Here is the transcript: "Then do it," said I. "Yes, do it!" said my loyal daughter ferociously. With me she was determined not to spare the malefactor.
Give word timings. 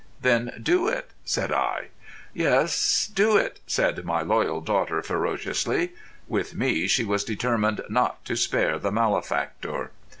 "Then 0.19 0.59
do 0.63 0.87
it," 0.87 1.11
said 1.25 1.51
I. 1.51 1.89
"Yes, 2.33 3.07
do 3.13 3.37
it!" 3.37 3.59
said 3.67 4.03
my 4.03 4.23
loyal 4.23 4.59
daughter 4.59 4.99
ferociously. 5.03 5.91
With 6.27 6.55
me 6.55 6.87
she 6.87 7.03
was 7.05 7.23
determined 7.23 7.81
not 7.87 8.25
to 8.25 8.35
spare 8.35 8.79
the 8.79 8.91
malefactor. 8.91 9.91